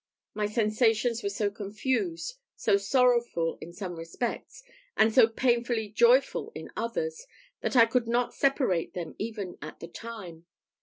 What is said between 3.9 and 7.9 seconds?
respects, and so painfully joyful in others, that I